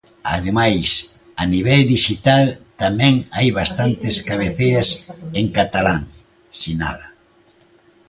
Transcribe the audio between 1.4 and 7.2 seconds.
a "nivel dixital tamén hai bastantes cabeceiras en catalán", sinala.